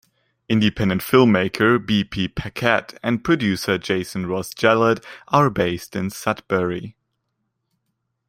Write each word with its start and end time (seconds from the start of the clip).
Independent 0.49 1.03
filmmaker 1.03 1.77
B. 1.77 2.03
P. 2.03 2.27
Paquette 2.27 2.97
and 3.03 3.23
producer 3.23 3.77
Jason 3.77 4.25
Ross 4.25 4.51
Jallet 4.51 5.05
are 5.27 5.51
based 5.51 5.95
in 5.95 6.09
Sudbury. 6.09 6.95